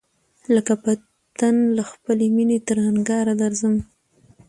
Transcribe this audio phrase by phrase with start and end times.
[0.55, 3.75] لکه پتڼ له خپلی مېني تر انگاره درځم